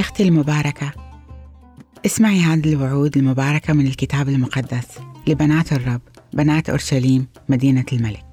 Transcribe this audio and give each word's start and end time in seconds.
أختي 0.00 0.22
المباركة. 0.22 0.92
اسمعي 2.06 2.40
هذه 2.40 2.72
الوعود 2.72 3.16
المباركة 3.16 3.72
من 3.72 3.86
الكتاب 3.86 4.28
المقدس 4.28 4.86
لبنات 5.26 5.72
الرب 5.72 6.00
بنات 6.32 6.70
أورشليم 6.70 7.26
مدينة 7.48 7.84
الملك. 7.92 8.24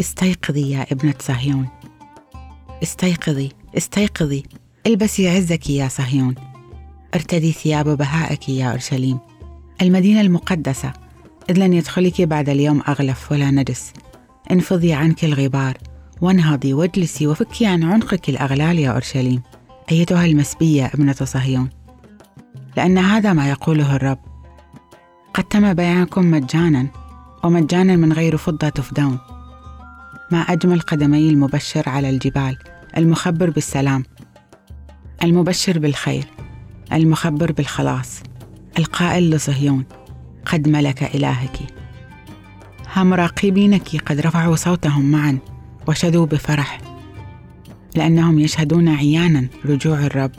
استيقظي 0.00 0.70
يا 0.70 0.86
ابنة 0.92 1.14
صهيون. 1.20 1.68
استيقظي 2.82 3.48
استيقظي. 3.76 4.42
البسي 4.86 5.28
عزك 5.28 5.70
يا 5.70 5.88
صهيون. 5.88 6.34
ارتدي 7.14 7.52
ثياب 7.52 7.88
بهائك 7.96 8.48
يا 8.48 8.70
أورشليم. 8.70 9.18
المدينة 9.82 10.20
المقدسة. 10.20 10.92
إذ 11.50 11.58
لن 11.58 11.72
يدخلك 11.72 12.22
بعد 12.22 12.48
اليوم 12.48 12.82
أغلف 12.88 13.32
ولا 13.32 13.50
نجس. 13.50 13.92
انفضي 14.50 14.92
عنك 14.92 15.24
الغبار 15.24 15.78
وانهضي 16.20 16.74
واجلسي 16.74 17.26
وفكي 17.26 17.66
عن 17.66 17.82
عنقك 17.82 18.28
الأغلال 18.28 18.78
يا 18.78 18.90
أورشليم. 18.90 19.42
أيتها 19.92 20.24
المسبية 20.24 20.86
ابنة 20.86 21.12
صهيون؟ 21.12 21.68
لأن 22.76 22.98
هذا 22.98 23.32
ما 23.32 23.50
يقوله 23.50 23.96
الرب. 23.96 24.18
قد 25.34 25.44
تم 25.44 25.74
بيعكم 25.74 26.30
مجانا 26.30 26.86
ومجانا 27.44 27.96
من 27.96 28.12
غير 28.12 28.36
فضة 28.36 28.68
تفدون. 28.68 29.18
ما 30.32 30.38
أجمل 30.38 30.80
قدمي 30.80 31.28
المبشر 31.28 31.88
على 31.88 32.10
الجبال 32.10 32.56
المخبر 32.96 33.50
بالسلام. 33.50 34.04
المبشر 35.24 35.78
بالخير 35.78 36.24
المخبر 36.92 37.52
بالخلاص. 37.52 38.22
القائل 38.78 39.30
لصهيون 39.30 39.84
قد 40.46 40.68
ملك 40.68 41.14
إلهك. 41.14 41.58
ها 42.92 43.04
مراقبينك 43.04 43.96
قد 43.96 44.20
رفعوا 44.20 44.56
صوتهم 44.56 45.10
معا 45.10 45.38
وشدوا 45.88 46.26
بفرح. 46.26 46.89
لأنهم 47.96 48.38
يشهدون 48.38 48.88
عيانا 48.88 49.46
رجوع 49.64 49.98
الرب 49.98 50.32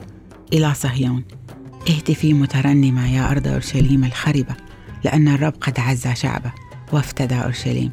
إلى 0.52 0.74
صهيون. 0.74 1.24
اهتفي 1.90 2.34
مترنمه 2.34 3.14
يا 3.14 3.30
أرض 3.30 3.48
أورشليم 3.48 4.04
الخربه 4.04 4.54
لأن 5.04 5.28
الرب 5.28 5.54
قد 5.60 5.80
عز 5.80 6.08
شعبه 6.08 6.52
وافتدى 6.92 7.34
أورشليم. 7.34 7.90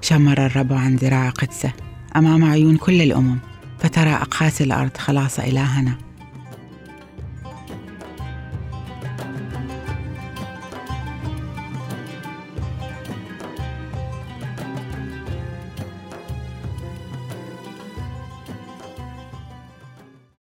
شمر 0.00 0.46
الرب 0.46 0.72
عن 0.72 0.96
ذراع 0.96 1.30
قدسه 1.30 1.72
أمام 2.16 2.44
عيون 2.44 2.76
كل 2.76 3.02
الأمم 3.02 3.38
فترى 3.78 4.10
أقاصي 4.10 4.64
الأرض 4.64 4.96
خلاص 4.96 5.38
إلهنا. 5.38 5.98